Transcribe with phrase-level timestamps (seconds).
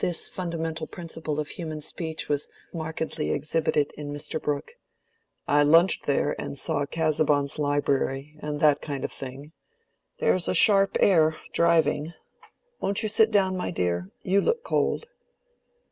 [0.00, 4.42] This fundamental principle of human speech was markedly exhibited in Mr.
[4.42, 4.72] Brooke.
[5.46, 9.52] "I lunched there and saw Casaubon's library, and that kind of thing.
[10.18, 12.12] There's a sharp air, driving.
[12.80, 14.10] Won't you sit down, my dear?
[14.24, 15.06] You look cold."